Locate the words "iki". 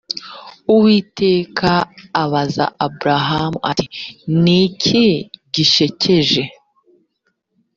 4.65-5.03